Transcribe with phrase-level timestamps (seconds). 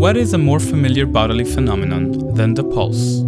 [0.00, 3.20] What is a more familiar bodily phenomenon than the pulse?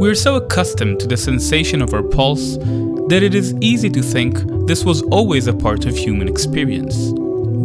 [0.00, 2.56] We are so accustomed to the sensation of our pulse
[3.06, 7.12] that it is easy to think this was always a part of human experience.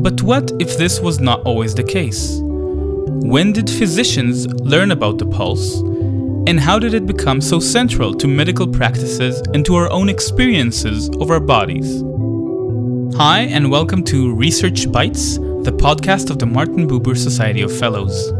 [0.03, 2.37] But what if this was not always the case?
[2.39, 5.79] When did physicians learn about the pulse?
[6.45, 11.09] And how did it become so central to medical practices and to our own experiences
[11.19, 12.03] of our bodies?
[13.17, 18.31] Hi, and welcome to Research Bites, the podcast of the Martin Buber Society of Fellows.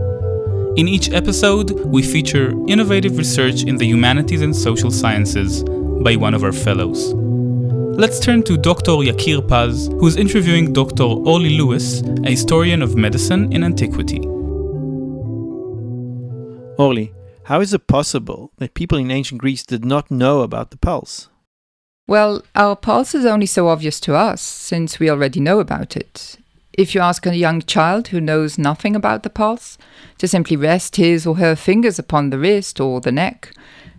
[0.77, 5.63] In each episode, we feature innovative research in the humanities and social sciences
[6.03, 7.15] by one of our fellows.
[7.15, 8.91] Let's turn to Dr.
[8.91, 11.01] Yakir Paz, who is interviewing Dr.
[11.01, 14.19] Orly Lewis, a historian of medicine in antiquity.
[16.77, 17.11] Orly,
[17.45, 21.27] how is it possible that people in ancient Greece did not know about the pulse?
[22.05, 26.37] Well, our pulse is only so obvious to us, since we already know about it.
[26.77, 29.79] If you ask a young child who knows nothing about the pulse
[30.19, 33.51] to simply rest his or her fingers upon the wrist or the neck,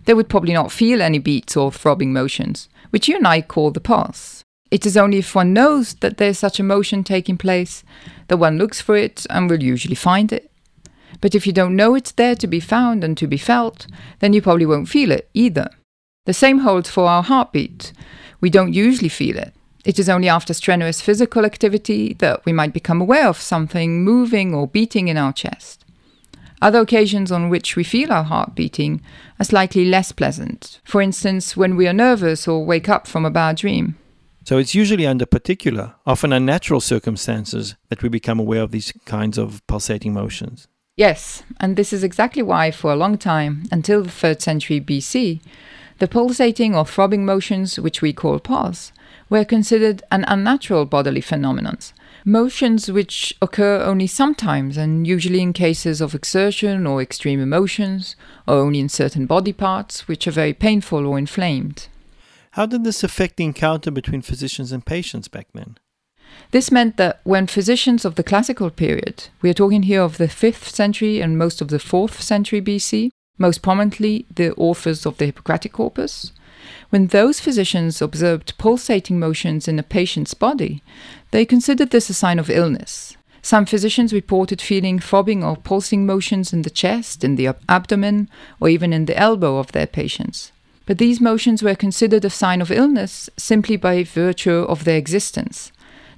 [0.05, 3.71] they would probably not feel any beats or throbbing motions, which you and I call
[3.71, 4.45] the pulse.
[4.71, 7.83] It is only if one knows that there is such a motion taking place
[8.29, 10.49] that one looks for it and will usually find it.
[11.19, 13.87] But if you don't know it's there to be found and to be felt,
[14.19, 15.69] then you probably won't feel it either.
[16.25, 17.91] The same holds for our heartbeat.
[18.39, 19.53] We don't usually feel it.
[19.85, 24.53] It is only after strenuous physical activity that we might become aware of something moving
[24.53, 25.85] or beating in our chest.
[26.61, 29.01] Other occasions on which we feel our heart beating
[29.39, 33.31] are slightly less pleasant, for instance, when we are nervous or wake up from a
[33.31, 33.95] bad dream.
[34.43, 39.37] So it's usually under particular, often unnatural circumstances that we become aware of these kinds
[39.37, 40.67] of pulsating motions.
[40.97, 45.39] Yes, and this is exactly why, for a long time, until the 3rd century BC,
[45.99, 48.91] the pulsating or throbbing motions, which we call pulse,
[49.29, 51.77] were considered an unnatural bodily phenomenon,
[52.25, 58.15] motions which occur only sometimes and usually in cases of exertion or extreme emotions,
[58.47, 61.87] or only in certain body parts which are very painful or inflamed.
[62.51, 65.77] How did this affect the encounter between physicians and patients back then?
[66.51, 70.27] This meant that when physicians of the classical period, we are talking here of the
[70.27, 75.25] 5th century and most of the 4th century BC, most prominently the authors of the
[75.27, 76.31] Hippocratic Corpus,
[76.89, 80.81] when those physicians observed pulsating motions in a patient's body,
[81.31, 83.15] they considered this a sign of illness.
[83.41, 88.29] Some physicians reported feeling throbbing or pulsing motions in the chest, in the abdomen,
[88.59, 90.51] or even in the elbow of their patients.
[90.85, 95.71] But these motions were considered a sign of illness simply by virtue of their existence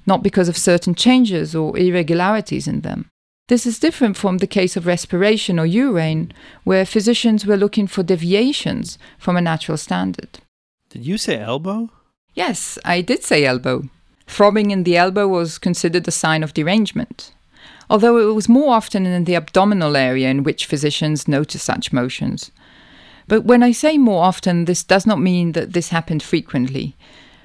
[0.06, 3.08] not because of certain changes or irregularities in them.
[3.48, 6.32] This is different from the case of respiration or urine,
[6.64, 10.38] where physicians were looking for deviations from a natural standard.
[10.92, 11.88] Did you say elbow?
[12.34, 13.84] Yes, I did say elbow.
[14.26, 17.32] Throbbing in the elbow was considered a sign of derangement,
[17.88, 22.50] although it was more often in the abdominal area in which physicians noticed such motions.
[23.26, 26.94] But when I say more often, this does not mean that this happened frequently.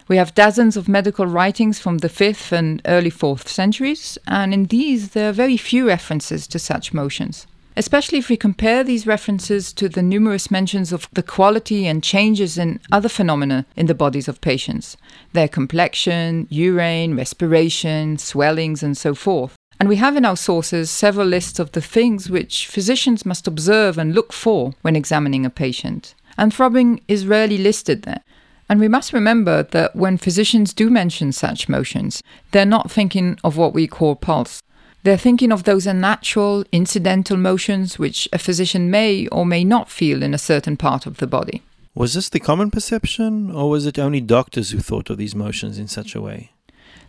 [0.10, 4.66] We have dozens of medical writings from the 5th and early 4th centuries, and in
[4.66, 7.48] these there are very few references to such motions.
[7.78, 12.58] Especially if we compare these references to the numerous mentions of the quality and changes
[12.58, 14.98] in other phenomena in the bodies of patients
[15.34, 19.56] their complexion, urine, respiration, swellings, and so forth.
[19.80, 24.00] And we have in our sources several lists of the things which physicians must observe
[24.00, 26.16] and look for when examining a patient.
[26.36, 28.24] And throbbing is rarely listed there.
[28.70, 32.24] And we must remember that when physicians do mention such motions,
[32.54, 34.64] they're not thinking of what we call pulse.
[35.08, 40.22] They're thinking of those unnatural, incidental motions which a physician may or may not feel
[40.22, 41.62] in a certain part of the body.
[41.96, 45.80] Was this the common perception, or was it only doctors who thought of these motions
[45.80, 46.52] in such a way?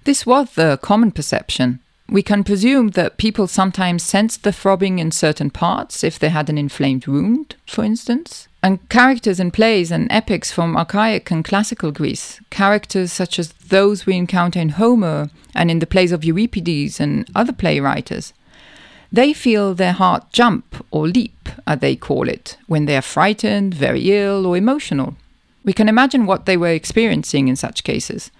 [0.05, 1.81] This was the common perception.
[2.09, 6.49] We can presume that people sometimes sensed the throbbing in certain parts if they had
[6.49, 8.47] an inflamed wound, for instance.
[8.63, 14.05] And characters in plays and epics from archaic and classical Greece, characters such as those
[14.05, 18.33] we encounter in Homer and in the plays of Euripides and other playwriters,
[19.13, 23.75] they feel their heart jump or leap, as they call it, when they are frightened,
[23.75, 25.15] very ill, or emotional.
[25.65, 28.31] We can imagine what they were experiencing in such cases.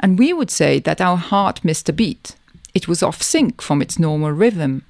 [0.00, 2.36] And we would say that our heart missed a beat,
[2.74, 4.84] it was off sync from its normal rhythm.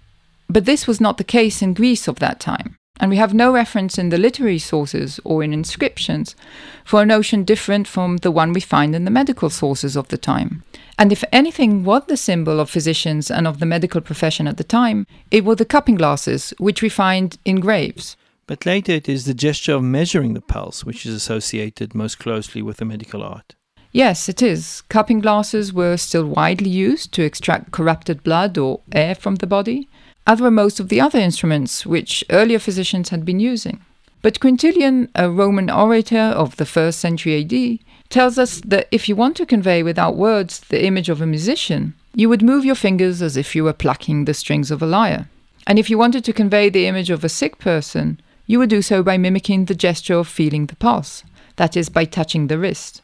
[0.49, 3.53] But this was not the case in Greece of that time, and we have no
[3.53, 6.37] reference in the literary sources or in inscriptions
[6.85, 10.19] for a notion different from the one we find in the medical sources of the
[10.19, 10.63] time.
[10.97, 14.65] And if anything was the symbol of physicians and of the medical profession at the
[14.65, 18.17] time, it were the cupping glasses, which we find in graves.
[18.47, 22.63] But later it is the gesture of measuring the pulse which is associated most closely
[22.63, 23.57] with the medical art.
[23.91, 24.83] Yes, it is.
[24.89, 29.89] Cupping glasses were still widely used to extract corrupted blood or air from the body.
[30.27, 33.81] As were most of the other instruments which earlier physicians had been using.
[34.23, 37.79] But Quintilian, a Roman orator of the 1st century AD,
[38.09, 41.95] tells us that if you want to convey without words the image of a musician,
[42.15, 45.29] you would move your fingers as if you were plucking the strings of a lyre.
[45.67, 48.83] And if you wanted to convey the image of a sick person, you would do
[48.83, 51.23] so by mimicking the gesture of feeling the pulse,
[51.57, 53.03] that is, by touching the wrist.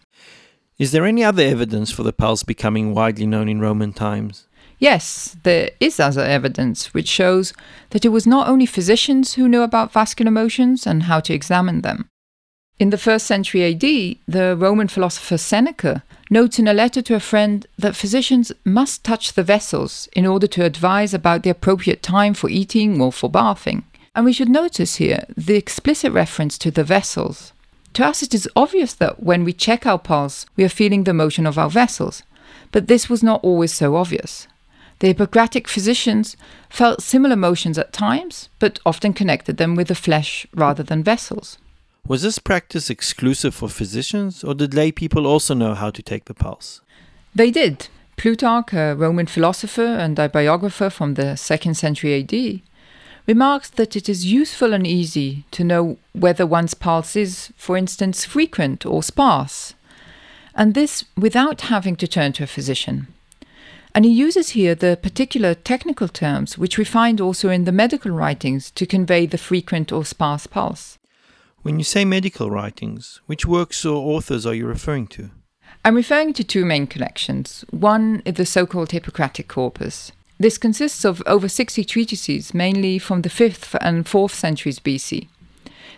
[0.78, 4.46] Is there any other evidence for the pulse becoming widely known in Roman times?
[4.80, 7.52] Yes, there is other evidence which shows
[7.90, 11.82] that it was not only physicians who knew about vascular motions and how to examine
[11.82, 12.08] them.
[12.78, 13.82] In the first century AD,
[14.26, 19.34] the Roman philosopher Seneca notes in a letter to a friend that physicians must touch
[19.34, 23.84] the vessels in order to advise about the appropriate time for eating or for bathing.
[24.14, 27.52] And we should notice here the explicit reference to the vessels.
[27.94, 31.12] To us, it is obvious that when we check our pulse, we are feeling the
[31.12, 32.22] motion of our vessels,
[32.72, 34.46] but this was not always so obvious.
[35.00, 36.36] The Hippocratic physicians
[36.68, 41.56] felt similar motions at times, but often connected them with the flesh rather than vessels.
[42.06, 46.26] Was this practice exclusive for physicians, or did lay people also know how to take
[46.26, 46.82] the pulse?
[47.34, 47.88] They did.
[48.18, 52.60] Plutarch, a Roman philosopher and a biographer from the 2nd century AD,
[53.26, 58.26] remarks that it is useful and easy to know whether one's pulse is, for instance,
[58.26, 59.72] frequent or sparse,
[60.54, 63.06] and this without having to turn to a physician.
[63.94, 68.12] And he uses here the particular technical terms which we find also in the medical
[68.12, 70.98] writings to convey the frequent or sparse pulse.
[71.62, 75.30] When you say medical writings, which works or authors are you referring to?
[75.84, 77.64] I'm referring to two main collections.
[77.70, 80.12] One is the so called Hippocratic Corpus.
[80.38, 85.28] This consists of over 60 treatises, mainly from the 5th and 4th centuries BC.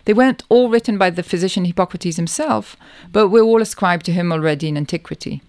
[0.05, 2.75] They weren't all written by the physician Hippocrates himself,
[3.11, 5.41] but were all ascribed to him already in antiquity.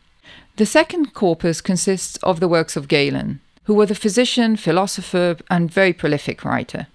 [0.57, 5.69] The second corpus consists of the works of Galen, who was a physician, philosopher, and
[5.69, 6.87] very prolific writer.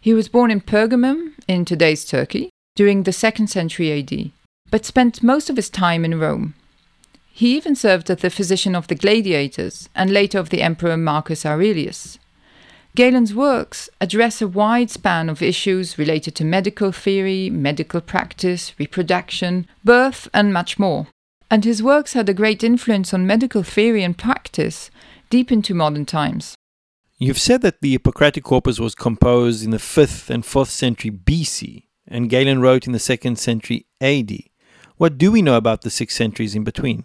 [0.00, 4.32] He was born in Pergamum, in today's Turkey, during the 2nd century AD,
[4.72, 6.54] but spent most of his time in Rome.
[7.30, 11.46] He even served as the physician of the gladiators and later of the Emperor Marcus
[11.46, 12.18] Aurelius.
[12.96, 19.68] Galen's works address a wide span of issues related to medical theory, medical practice, reproduction,
[19.84, 21.06] birth, and much more
[21.50, 24.90] and his works had a great influence on medical theory and practice
[25.30, 26.54] deep into modern times.
[27.18, 31.84] You've said that the Hippocratic Corpus was composed in the 5th and 4th century BC,
[32.06, 34.32] and Galen wrote in the 2nd century AD.
[34.96, 37.04] What do we know about the six centuries in between?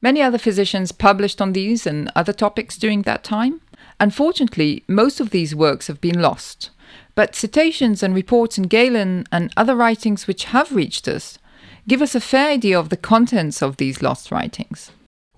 [0.00, 3.60] Many other physicians published on these and other topics during that time.
[3.98, 6.70] Unfortunately, most of these works have been lost,
[7.14, 11.38] but citations and reports in Galen and other writings which have reached us
[11.88, 14.90] give us a fair idea of the contents of these lost writings.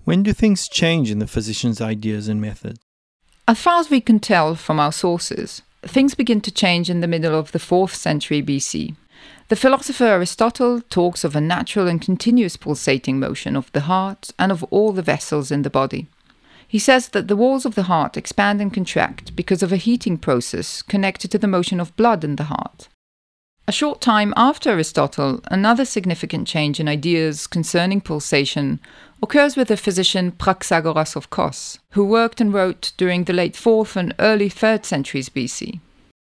[0.03, 2.79] When do things change in the physician's ideas and methods?
[3.47, 7.07] As far as we can tell from our sources, things begin to change in the
[7.07, 8.95] middle of the 4th century BC.
[9.49, 14.51] The philosopher Aristotle talks of a natural and continuous pulsating motion of the heart and
[14.51, 16.07] of all the vessels in the body.
[16.67, 20.19] He says that the walls of the heart expand and contract because of a heating
[20.19, 22.88] process connected to the motion of blood in the heart.
[23.69, 28.79] A short time after Aristotle, another significant change in ideas concerning pulsation
[29.21, 33.95] occurs with the physician Praxagoras of Kos, who worked and wrote during the late 4th
[33.95, 35.81] and early 3rd centuries BC.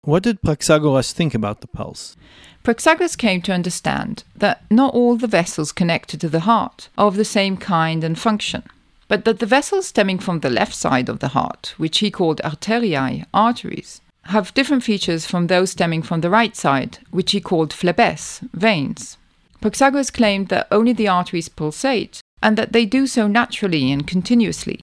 [0.03, 2.15] What did Praxagoras think about the pulse?
[2.63, 7.17] Praxagoras came to understand that not all the vessels connected to the heart are of
[7.17, 8.63] the same kind and function,
[9.09, 12.39] but that the vessels stemming from the left side of the heart, which he called
[12.45, 17.73] arteriae, arteries, have different features from those stemming from the right side, which he called
[17.73, 19.17] phlebes, veins.
[19.61, 24.79] Praxagoras claimed that only the arteries pulsate, and that they do so naturally and continuously.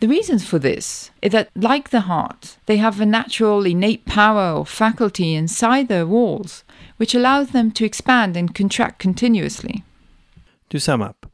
[0.00, 4.58] The reasons for this is that, like the heart, they have a natural innate power
[4.58, 6.64] or faculty inside their walls,
[6.96, 9.84] which allows them to expand and contract continuously.
[10.70, 11.30] To sum up,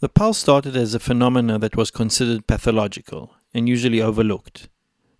[0.00, 4.68] the pulse started as a phenomena that was considered pathological and usually overlooked.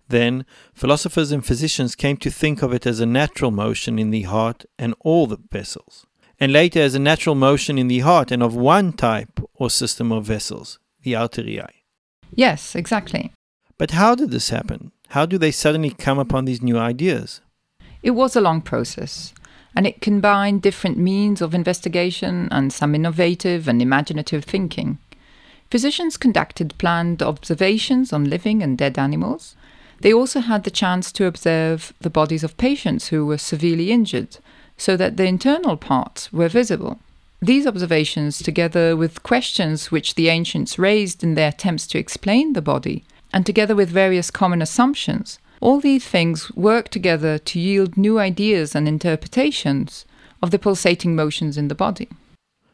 [0.07, 4.23] Then, philosophers and physicians came to think of it as a natural motion in the
[4.23, 6.05] heart and all the vessels,
[6.39, 10.11] and later as a natural motion in the heart and of one type or system
[10.11, 11.69] of vessels, the arteriae.
[12.33, 13.31] Yes, exactly.
[13.77, 14.91] But how did this happen?
[15.09, 17.41] How do they suddenly come upon these new ideas?
[18.03, 19.33] It was a long process,
[19.75, 24.99] and it combined different means of investigation and some innovative and imaginative thinking.
[25.71, 29.55] Physicians conducted planned observations on living and dead animals,
[30.01, 34.37] they also had the chance to observe the bodies of patients who were severely injured,
[34.77, 36.99] so that the internal parts were visible.
[37.41, 42.61] These observations, together with questions which the ancients raised in their attempts to explain the
[42.61, 48.19] body, and together with various common assumptions, all these things work together to yield new
[48.19, 50.05] ideas and interpretations
[50.41, 52.09] of the pulsating motions in the body.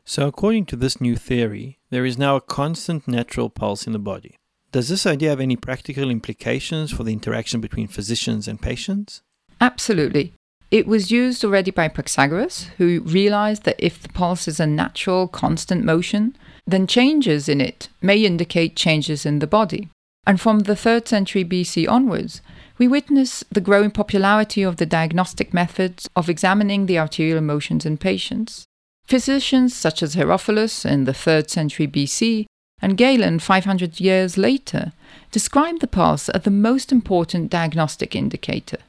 [0.03, 3.99] So, according to this new theory, there is now a constant natural pulse in the
[3.99, 4.35] body.
[4.71, 9.21] Does this idea have any practical implications for the interaction between physicians and patients?
[9.59, 10.33] Absolutely.
[10.71, 15.27] It was used already by Praxagoras, who realized that if the pulse is a natural,
[15.27, 19.89] constant motion, then changes in it may indicate changes in the body.
[20.25, 22.41] And from the 3rd century BC onwards,
[22.77, 27.97] we witness the growing popularity of the diagnostic methods of examining the arterial motions in
[27.97, 28.63] patients.
[29.03, 32.45] Physicians such as Herophilus in the 3rd century BC
[32.81, 34.91] and Galen 500 years later
[35.31, 38.79] described the pulse as the most important diagnostic indicator.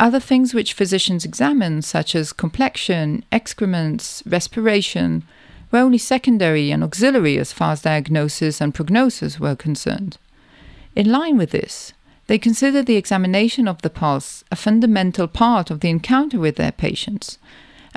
[0.00, 5.24] Other things which physicians examine, such as complexion, excrements, respiration,
[5.70, 10.16] were only secondary and auxiliary as far as diagnosis and prognosis were concerned.
[10.94, 11.92] In line with this,
[12.28, 16.72] they considered the examination of the pulse a fundamental part of the encounter with their
[16.72, 17.38] patients,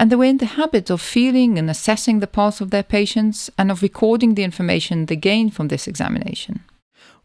[0.02, 3.52] and they were in the habit of feeling and assessing the pulse of their patients
[3.56, 6.62] and of recording the information they gained from this examination.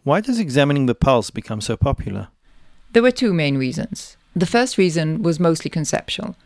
[0.05, 2.29] Why does examining the pulse become so popular?
[2.93, 4.19] There were two main reasons.
[4.35, 6.37] The first reason was mostly conceptual,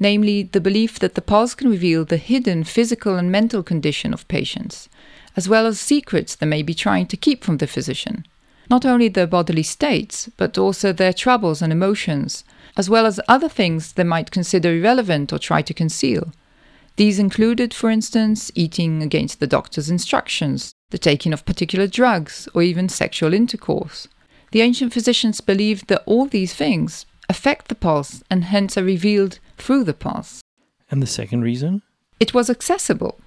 [0.00, 4.26] namely the belief that the pulse can reveal the hidden physical and mental condition of
[4.26, 4.88] patients,
[5.36, 8.26] as well as secrets they may be trying to keep from the physician.
[8.68, 12.42] Not only their bodily states, but also their troubles and emotions,
[12.76, 16.32] as well as other things they might consider irrelevant or try to conceal.
[16.96, 22.62] These included, for instance, eating against the doctor's instructions, the taking of particular drugs, or
[22.62, 24.08] even sexual intercourse.
[24.52, 29.38] The ancient physicians believed that all these things, affect the pulse and hence are revealed
[29.58, 30.40] through the pulse.
[30.90, 31.82] And the second reason?
[32.20, 33.18] It was accessible.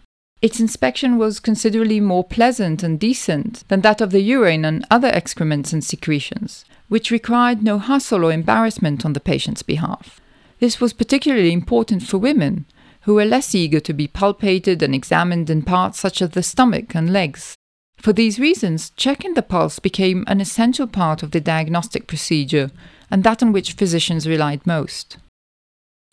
[0.41, 5.09] Its inspection was considerably more pleasant and decent than that of the urine and other
[5.09, 10.19] excrements and secretions, which required no hustle or embarrassment on the patient's behalf.
[10.59, 12.65] This was particularly important for women,
[13.01, 16.93] who were less eager to be palpated and examined in parts such as the stomach
[16.93, 17.55] and legs.
[17.97, 22.71] For these reasons, checking the pulse became an essential part of the diagnostic procedure
[23.11, 25.17] and that on which physicians relied most.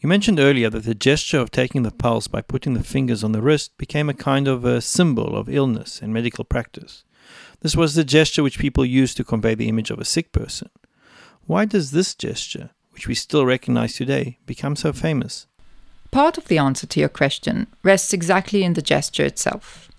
[0.01, 3.33] You mentioned earlier that the gesture of taking the pulse by putting the fingers on
[3.33, 7.05] the wrist became a kind of a symbol of illness in medical practice.
[7.61, 10.71] This was the gesture which people used to convey the image of a sick person.
[11.47, 15.47] Why does this gesture, which we still recognize today, become so famous?
[16.11, 19.91] Part of the answer to your question rests exactly in the gesture itself.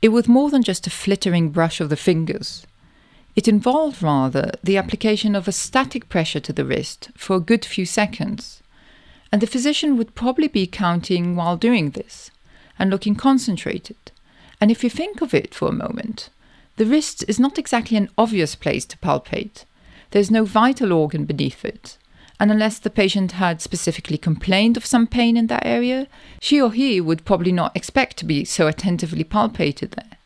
[0.00, 2.66] It was more than just a flittering brush of the fingers.
[3.34, 7.64] It involved rather the application of a static pressure to the wrist for a good
[7.64, 8.62] few seconds,
[9.30, 12.30] and the physician would probably be counting while doing this
[12.78, 13.96] and looking concentrated.
[14.60, 16.30] And if you think of it for a moment,
[16.78, 19.64] the wrist is not exactly an obvious place to palpate.
[20.12, 21.98] There's no vital organ beneath it,
[22.40, 26.06] and unless the patient had specifically complained of some pain in that area,
[26.40, 30.18] she or he would probably not expect to be so attentively palpated there.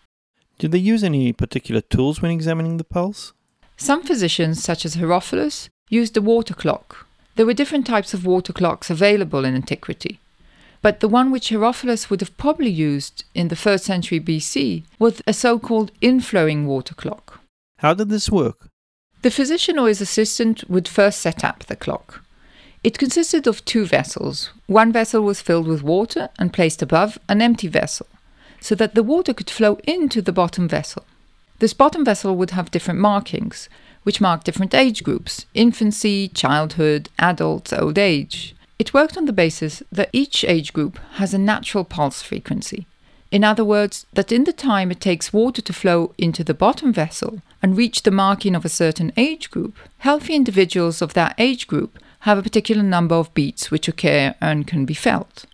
[0.58, 3.32] Did they use any particular tools when examining the pulse?
[3.78, 7.06] Some physicians, such as Herophilus, used a water clock.
[7.36, 10.20] There were different types of water clocks available in antiquity,
[10.82, 15.22] but the one which Herophilus would have probably used in the 1st century BC was
[15.26, 17.40] a so called inflowing water clock.
[17.78, 18.68] How did this work?
[19.22, 22.24] The physician or his assistant would first set up the clock.
[22.82, 24.50] It consisted of two vessels.
[24.66, 28.08] One vessel was filled with water and placed above an empty vessel
[28.60, 31.04] so that the water could flow into the bottom vessel.
[31.60, 33.68] This bottom vessel would have different markings,
[34.02, 38.54] which mark different age groups infancy, childhood, adults, old age.
[38.82, 42.88] It worked on the basis that each age group has a natural pulse frequency.
[43.30, 46.92] In other words, that in the time it takes water to flow into the bottom
[46.92, 51.68] vessel and reach the marking of a certain age group, healthy individuals of that age
[51.68, 51.96] group
[52.26, 55.46] have a particular number of beats which occur and can be felt.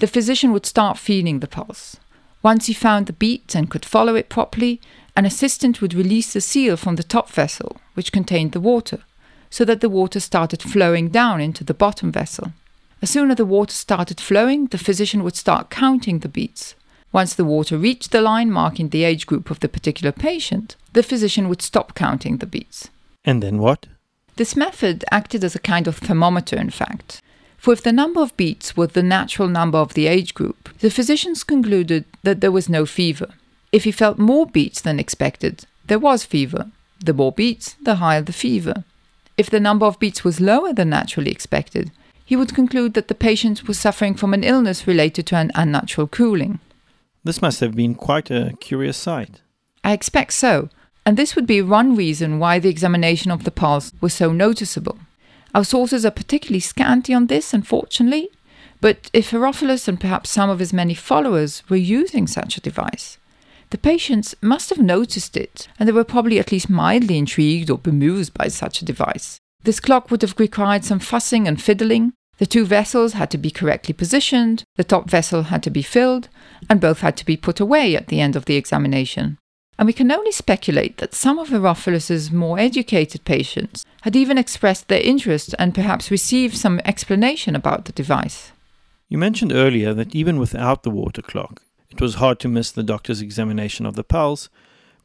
[0.00, 1.98] The physician would start feeling the pulse.
[2.42, 4.80] Once he found the beat and could follow it properly,
[5.14, 8.98] an assistant would release the seal from the top vessel, which contained the water,
[9.50, 12.52] so that the water started flowing down into the bottom vessel.
[13.00, 16.74] As soon as the water started flowing, the physician would start counting the beats.
[17.12, 21.02] Once the water reached the line marking the age group of the particular patient, the
[21.02, 22.90] physician would stop counting the beats.
[23.24, 23.86] And then what?
[24.36, 27.22] This method acted as a kind of thermometer, in fact.
[27.56, 30.90] For if the number of beats was the natural number of the age group, the
[30.90, 33.28] physicians concluded that there was no fever.
[33.72, 36.70] If he felt more beats than expected, there was fever.
[37.04, 38.84] The more beats, the higher the fever.
[39.38, 41.92] If the number of beats was lower than naturally expected,
[42.24, 46.08] he would conclude that the patient was suffering from an illness related to an unnatural
[46.08, 46.58] cooling.
[47.22, 49.40] This must have been quite a curious sight.
[49.84, 50.68] I expect so,
[51.06, 54.98] and this would be one reason why the examination of the pulse was so noticeable.
[55.54, 58.28] Our sources are particularly scanty on this, unfortunately,
[58.80, 63.18] but if Herophilus and perhaps some of his many followers were using such a device,
[63.70, 67.78] the patients must have noticed it, and they were probably at least mildly intrigued or
[67.78, 69.38] bemused by such a device.
[69.62, 72.12] This clock would have required some fussing and fiddling.
[72.38, 76.28] The two vessels had to be correctly positioned, the top vessel had to be filled,
[76.70, 79.38] and both had to be put away at the end of the examination
[79.78, 84.88] and we can only speculate that some of Herophilus's more educated patients had even expressed
[84.88, 88.50] their interest and perhaps received some explanation about the device.
[89.08, 92.82] You mentioned earlier that even without the water clock, it was hard to miss the
[92.82, 94.48] doctor's examination of the pulse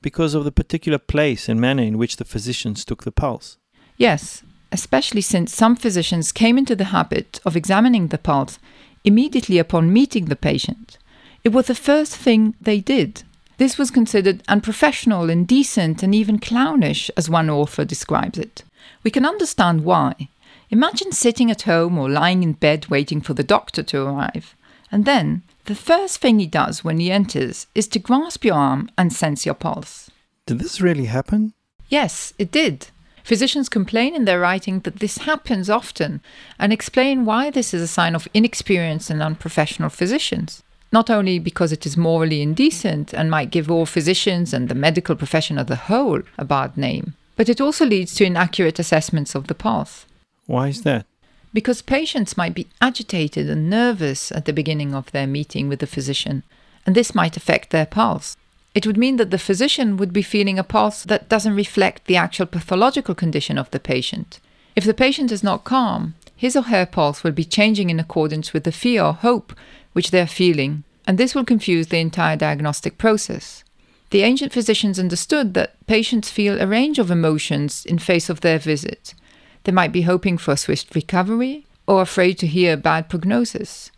[0.01, 3.57] because of the particular place and manner in which the physicians took the pulse.
[3.97, 8.59] Yes, especially since some physicians came into the habit of examining the pulse
[9.03, 10.97] immediately upon meeting the patient.
[11.43, 13.23] It was the first thing they did
[13.57, 18.63] this was considered unprofessional, indecent, and even clownish, as one author describes it.
[19.03, 20.29] We can understand why.
[20.69, 24.55] Imagine sitting at home or lying in bed waiting for the doctor to arrive.
[24.91, 28.89] And then, the first thing he does when he enters is to grasp your arm
[28.97, 30.09] and sense your pulse.
[30.45, 31.53] Did this really happen?
[31.89, 32.87] Yes, it did.
[33.23, 36.21] Physicians complain in their writing that this happens often
[36.59, 41.71] and explain why this is a sign of inexperienced and unprofessional physicians not only because
[41.71, 45.75] it is morally indecent and might give all physicians and the medical profession as a
[45.75, 50.05] whole a bad name, but it also leads to inaccurate assessments of the pulse.
[50.45, 51.07] Why is that?
[51.53, 55.87] Because patients might be agitated and nervous at the beginning of their meeting with the
[55.87, 56.43] physician,
[56.85, 58.35] and this might affect their pulse.
[58.73, 62.17] It would mean that the physician would be feeling a pulse that doesn't reflect the
[62.17, 64.39] actual pathological condition of the patient.
[64.75, 68.51] If the patient is not calm, his or her pulse will be changing in accordance
[68.51, 69.53] with the fear or hope
[69.93, 73.63] which they are feeling, and this will confuse the entire diagnostic process.
[74.09, 78.57] The ancient physicians understood that patients feel a range of emotions in face of their
[78.57, 79.13] visit.
[79.63, 83.91] They might be hoping for a swift recovery or afraid to hear a bad prognosis.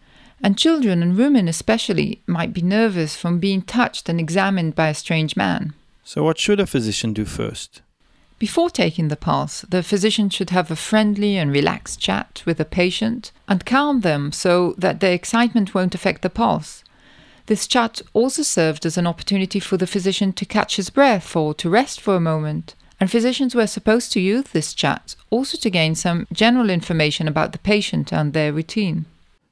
[0.43, 4.93] And children and women, especially, might be nervous from being touched and examined by a
[4.93, 5.73] strange man.
[6.03, 7.81] So, what should a physician do first?
[8.37, 12.65] Before taking the pulse, the physician should have a friendly and relaxed chat with the
[12.65, 16.83] patient and calm them so that their excitement won't affect the pulse.
[17.45, 21.53] This chat also served as an opportunity for the physician to catch his breath or
[21.53, 25.69] to rest for a moment, and physicians were supposed to use this chat also to
[25.69, 29.05] gain some general information about the patient and their routine.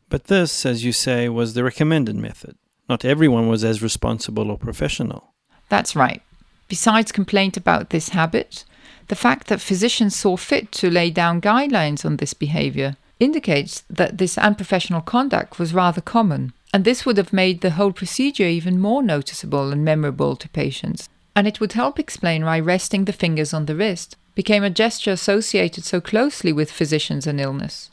[0.10, 2.56] But this, as you say, was the recommended method.
[2.88, 5.34] Not everyone was as responsible or professional.
[5.70, 6.22] That's right.
[6.68, 8.66] Besides complaint about this habit,
[9.08, 14.18] the fact that physicians saw fit to lay down guidelines on this behavior indicates that
[14.18, 18.80] this unprofessional conduct was rather common, and this would have made the whole procedure even
[18.80, 21.10] more noticeable and memorable to patients.
[21.36, 25.12] And it would help explain why resting the fingers on the wrist became a gesture
[25.12, 27.90] associated so closely with physicians and illness.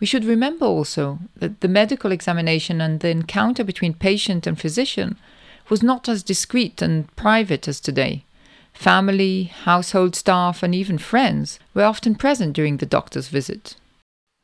[0.00, 5.16] We should remember also that the medical examination and the encounter between patient and physician
[5.68, 8.24] was not as discreet and private as today.
[8.72, 13.76] Family, household staff, and even friends were often present during the doctor's visit.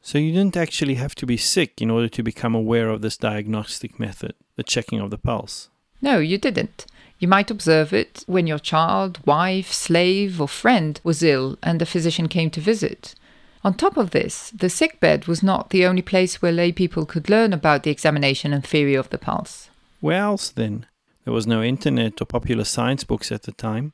[0.03, 3.16] So you didn't actually have to be sick in order to become aware of this
[3.16, 5.69] diagnostic method, the checking of the pulse?
[6.01, 6.87] No, you didn't.
[7.21, 11.87] You might observe it when your child, wife, slave, or friend was ill and a
[11.87, 13.15] physician came to visit.
[13.63, 17.05] On top of this, the sick bed was not the only place where lay people
[17.05, 19.69] could learn about the examination and theory of the pulse.
[20.01, 20.87] Where else then?
[21.27, 23.93] There was no internet or popular science books at the time.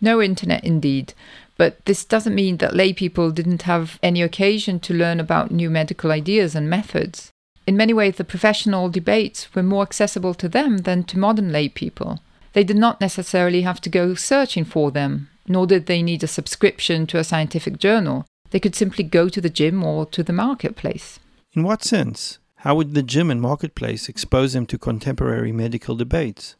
[0.00, 1.12] No internet, indeed.
[1.58, 5.68] But this doesn't mean that lay people didn't have any occasion to learn about new
[5.68, 7.30] medical ideas and methods.
[7.66, 11.68] In many ways, the professional debates were more accessible to them than to modern lay
[11.68, 12.20] people.
[12.54, 16.28] They did not necessarily have to go searching for them, nor did they need a
[16.28, 18.24] subscription to a scientific journal.
[18.50, 21.18] They could simply go to the gym or to the marketplace.
[21.52, 22.38] In what sense?
[22.58, 26.54] How would the gym and marketplace expose them to contemporary medical debates?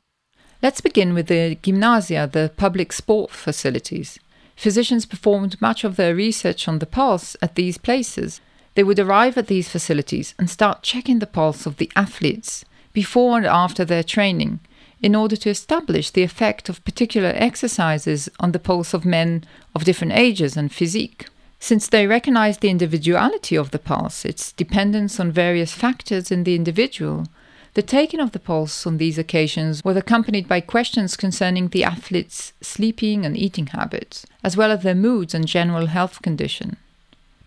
[0.63, 4.19] Let's begin with the gymnasia, the public sport facilities.
[4.57, 8.41] Physicians performed much of their research on the pulse at these places.
[8.75, 13.37] They would arrive at these facilities and start checking the pulse of the athletes before
[13.37, 14.61] and after their training
[15.05, 19.85] in order to establish the effect of particular exercises on the pulse of men of
[19.85, 21.27] different ages and physique.
[21.59, 26.55] Since they recognized the individuality of the pulse, its dependence on various factors in the
[26.55, 27.27] individual,
[27.75, 32.55] the taking of the pulse on these occasions was accompanied by questions concerning the athletes'
[32.63, 36.79] sleeping and eating habits, as well as their moods and general health condition.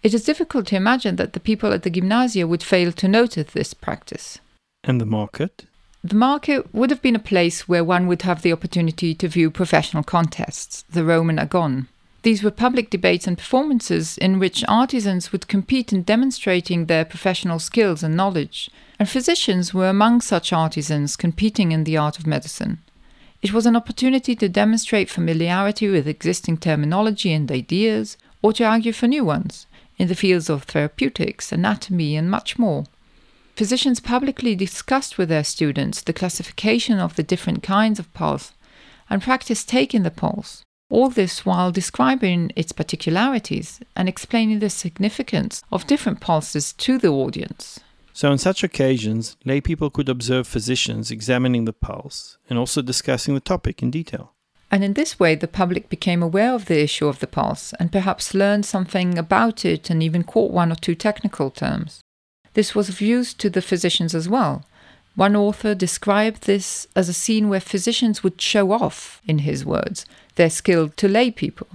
[0.04, 3.52] It is difficult to imagine that the people at the gymnasia would fail to notice
[3.54, 4.38] this practice.
[4.84, 5.66] And the market?
[6.08, 9.52] The market would have been a place where one would have the opportunity to view
[9.52, 11.90] professional contests, the Roman agon.
[12.22, 17.60] These were public debates and performances in which artisans would compete in demonstrating their professional
[17.60, 22.78] skills and knowledge, and physicians were among such artisans competing in the art of medicine.
[23.42, 28.94] It was an opportunity to demonstrate familiarity with existing terminology and ideas, or to argue
[28.94, 29.68] for new ones,
[29.98, 32.86] in the fields of therapeutics, anatomy, and much more.
[33.58, 38.52] Physicians publicly discussed with their students the classification of the different kinds of pulse
[39.10, 45.64] and practiced taking the pulse, all this while describing its particularities and explaining the significance
[45.72, 47.80] of different pulses to the audience.
[48.14, 53.40] So, on such occasions, laypeople could observe physicians examining the pulse and also discussing the
[53.40, 54.34] topic in detail.
[54.70, 57.92] And in this way, the public became aware of the issue of the pulse and
[57.92, 62.02] perhaps learned something about it and even caught one or two technical terms.
[62.58, 64.66] This was of use to the physicians as well.
[65.14, 70.08] One author described this as a scene where physicians would show off, in his words,
[70.38, 71.68] their skill to lay people.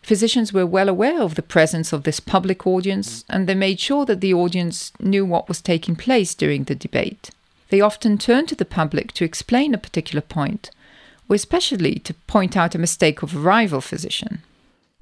[0.00, 4.04] Physicians were well aware of the presence of this public audience, and they made sure
[4.04, 7.30] that the audience knew what was taking place during the debate.
[7.70, 10.70] They often turned to the public to explain a particular point,
[11.28, 14.42] or especially to point out a mistake of a rival physician.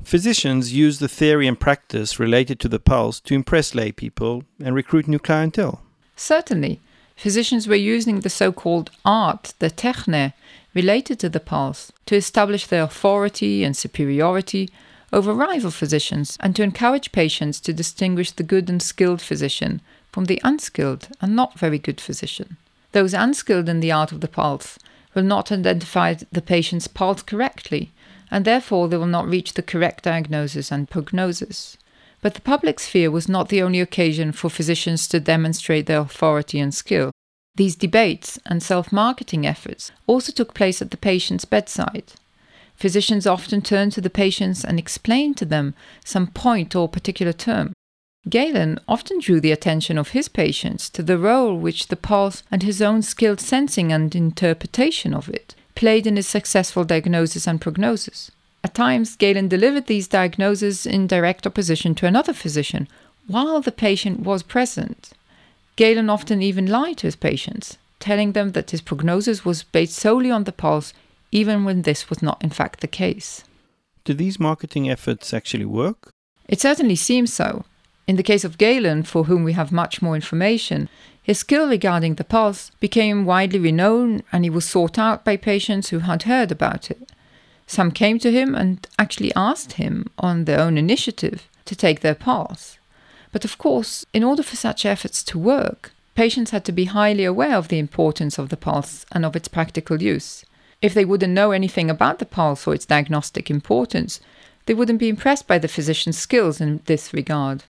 [0.03, 4.75] Physicians use the theory and practice related to the pulse to impress lay people and
[4.75, 5.83] recruit new clientele.
[6.15, 6.81] Certainly,
[7.17, 10.33] physicians were using the so called art, the techne,
[10.75, 14.71] related to the pulse to establish their authority and superiority
[15.13, 19.81] over rival physicians and to encourage patients to distinguish the good and skilled physician
[20.13, 22.57] from the unskilled and not very good physician.
[22.93, 24.79] Those unskilled in the art of the pulse
[25.15, 27.91] will not identify the patient's pulse correctly,
[28.31, 31.77] and therefore they will not reach the correct diagnosis and prognosis.
[32.23, 36.59] But the public sphere was not the only occasion for physicians to demonstrate their authority
[36.59, 37.11] and skill.
[37.55, 42.13] These debates and self marketing efforts also took place at the patient's bedside.
[42.75, 47.73] Physicians often turned to the patients and explained to them some point or particular term.
[48.29, 52.63] Galen often drew the attention of his patients to the role which the pulse and
[52.63, 58.33] his own skilled sensing and interpretation of it played in his successful diagnosis and prognosis.
[58.65, 62.89] At times, Galen delivered these diagnoses in direct opposition to another physician
[63.29, 65.11] while the patient was present.
[65.77, 70.31] Galen often even lied to his patients, telling them that his prognosis was based solely
[70.31, 70.93] on the pulse,
[71.31, 73.45] even when this was not in fact the case.
[74.05, 76.11] Do these marketing efforts actually work?
[76.49, 77.65] It certainly seems so.
[78.07, 80.89] In the case of Galen, for whom we have much more information,
[81.27, 85.89] his skill regarding the pulse became widely renowned and he was sought out by patients
[85.89, 87.11] who had heard about it.
[87.67, 92.15] Some came to him and actually asked him, on their own initiative, to take their
[92.15, 92.79] pulse.
[93.33, 97.25] But of course, in order for such efforts to work, patients had to be highly
[97.25, 100.45] aware of the importance of the pulse and of its practical use.
[100.81, 104.21] If they wouldn't know anything about the pulse or its diagnostic importance,
[104.67, 107.65] they wouldn't be impressed by the physician's skills in this regard.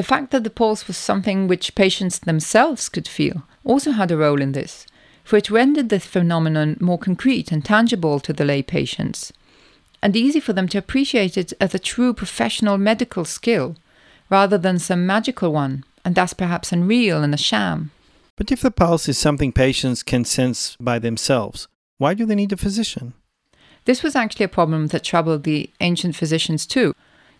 [0.00, 4.16] The fact that the pulse was something which patients themselves could feel also had a
[4.16, 4.86] role in this,
[5.24, 9.30] for it rendered the phenomenon more concrete and tangible to the lay patients,
[10.02, 13.76] and easy for them to appreciate it as a true professional medical skill,
[14.30, 17.90] rather than some magical one, and thus perhaps unreal and a sham.
[18.36, 22.52] But if the pulse is something patients can sense by themselves, why do they need
[22.52, 23.12] a physician?
[23.84, 26.94] This was actually a problem that troubled the ancient physicians too,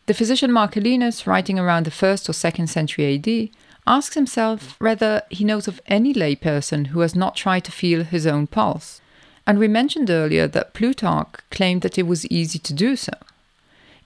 [0.07, 3.51] the physician Marcellinus, writing around the 1st or 2nd century AD,
[3.87, 8.27] asks himself whether he knows of any layperson who has not tried to feel his
[8.27, 9.01] own pulse.
[9.47, 13.13] And we mentioned earlier that Plutarch claimed that it was easy to do so.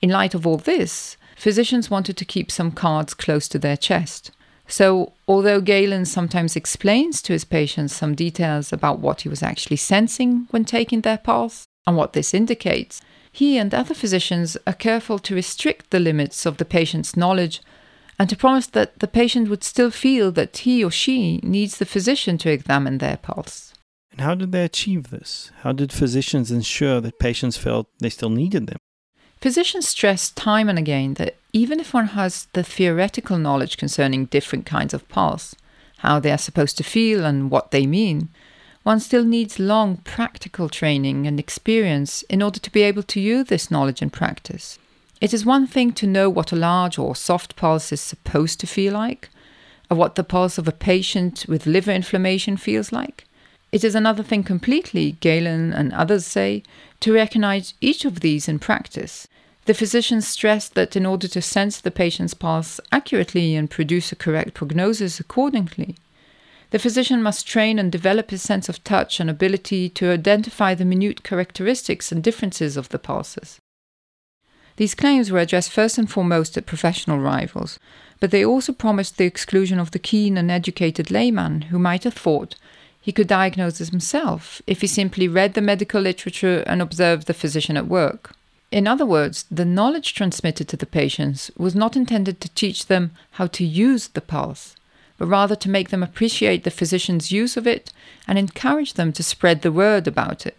[0.00, 4.30] In light of all this, physicians wanted to keep some cards close to their chest.
[4.66, 9.76] So, although Galen sometimes explains to his patients some details about what he was actually
[9.76, 13.02] sensing when taking their pulse and what this indicates,
[13.34, 17.60] he and other physicians are careful to restrict the limits of the patient's knowledge
[18.16, 21.84] and to promise that the patient would still feel that he or she needs the
[21.84, 23.74] physician to examine their pulse.
[24.12, 25.50] And how did they achieve this?
[25.62, 28.78] How did physicians ensure that patients felt they still needed them?
[29.40, 34.64] Physicians stress time and again that even if one has the theoretical knowledge concerning different
[34.64, 35.56] kinds of pulse,
[35.98, 38.28] how they are supposed to feel and what they mean,
[38.84, 43.46] one still needs long practical training and experience in order to be able to use
[43.48, 44.78] this knowledge and practice.
[45.20, 48.66] It is one thing to know what a large or soft pulse is supposed to
[48.66, 49.30] feel like,
[49.90, 53.24] or what the pulse of a patient with liver inflammation feels like.
[53.72, 56.62] It is another thing completely, Galen and others say,
[57.00, 59.26] to recognize each of these in practice.
[59.64, 64.16] The physicians stress that in order to sense the patient's pulse accurately and produce a
[64.16, 65.96] correct prognosis accordingly,
[66.74, 70.84] The physician must train and develop his sense of touch and ability to identify the
[70.84, 73.60] minute characteristics and differences of the pulses.
[74.74, 77.78] These claims were addressed first and foremost at professional rivals,
[78.18, 82.14] but they also promised the exclusion of the keen and educated layman who might have
[82.14, 82.56] thought
[83.00, 87.34] he could diagnose this himself if he simply read the medical literature and observed the
[87.34, 88.34] physician at work.
[88.72, 93.12] In other words, the knowledge transmitted to the patients was not intended to teach them
[93.30, 94.74] how to use the pulse,
[95.18, 97.92] but rather to make them appreciate the physician's use of it
[98.26, 100.56] and encourage them to spread the word about it.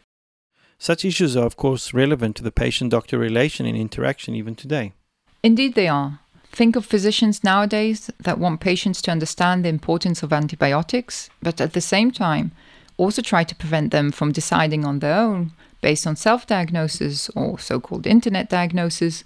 [0.78, 4.94] Such issues are, of course, relevant to the patient doctor relation and interaction even today.
[5.44, 6.20] Indeed, they are.
[6.52, 11.74] Think of physicians nowadays that want patients to understand the importance of antibiotics, but at
[11.74, 12.52] the same time,
[12.98, 17.60] also try to prevent them from deciding on their own, based on self diagnosis or
[17.60, 19.24] so called internet diagnosis,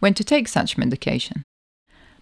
[0.00, 1.44] when to take such medication.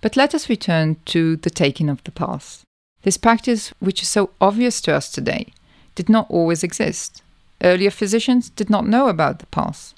[0.00, 2.62] But let us return to the taking of the pulse.
[3.02, 5.52] This practice, which is so obvious to us today,
[5.94, 7.22] did not always exist.
[7.62, 9.94] Earlier physicians did not know about the pulse.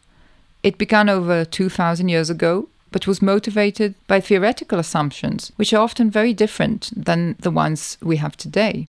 [0.62, 6.10] It began over 2,000 years ago, but was motivated by theoretical assumptions, which are often
[6.10, 8.86] very different than the ones we have today.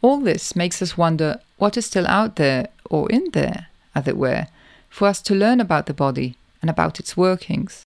[0.00, 4.16] All this makes us wonder what is still out there, or in there, as it
[4.16, 4.46] were,
[4.88, 7.82] for us to learn about the body and about its workings.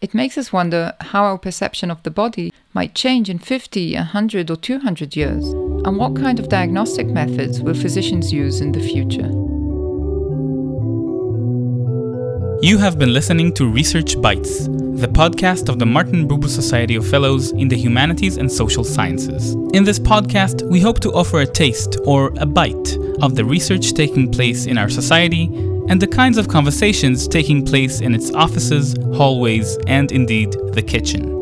[0.00, 4.48] It makes us wonder how our perception of the body might change in 50, 100,
[4.48, 9.28] or 200 years, and what kind of diagnostic methods will physicians use in the future.
[12.64, 17.08] You have been listening to Research Bites, the podcast of the Martin Buber Society of
[17.08, 19.54] Fellows in the Humanities and Social Sciences.
[19.72, 23.94] In this podcast, we hope to offer a taste or a bite of the research
[23.94, 25.48] taking place in our society
[25.88, 31.34] and the kinds of conversations taking place in its offices, hallways, and indeed the kitchen.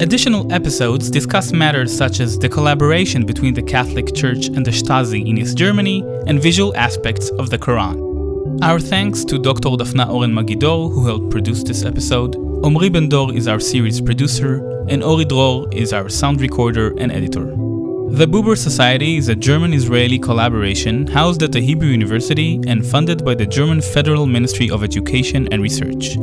[0.00, 5.26] Additional episodes discuss matters such as the collaboration between the Catholic Church and the Stasi
[5.28, 8.62] in East Germany and visual aspects of the Quran.
[8.62, 9.70] Our thanks to Dr.
[9.70, 12.36] Dafna Oren Magidor, who helped produce this episode.
[12.64, 14.58] Omri Ben-Dor is our series producer,
[14.88, 17.67] and Ori Dror is our sound recorder and editor.
[18.10, 23.22] The Buber Society is a German Israeli collaboration housed at the Hebrew University and funded
[23.24, 26.14] by the German Federal Ministry of Education and Research.